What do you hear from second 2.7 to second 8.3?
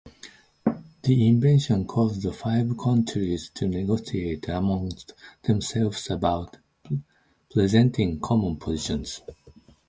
countries to negotiate amongst themselves about presenting